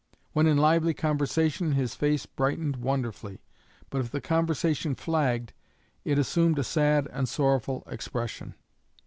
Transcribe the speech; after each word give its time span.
When 0.33 0.47
in 0.47 0.57
lively 0.57 0.95
conversation 0.95 1.73
his 1.73 1.93
face 1.93 2.25
brightened 2.25 2.77
wonderfully, 2.77 3.43
but 3.91 4.01
if 4.01 4.09
the 4.09 4.19
conversation 4.19 4.95
flagged 4.95 5.53
it 6.03 6.17
assumed 6.17 6.57
a 6.57 6.63
sad 6.63 7.07
and 7.13 7.29
sorrowful 7.29 7.83
expression. 7.85 8.55